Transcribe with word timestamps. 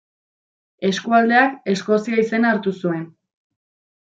Eskualdeak 0.87 1.59
Eskozia 1.75 2.19
izena 2.25 2.55
hartu 2.55 2.75
zuen. 2.81 3.05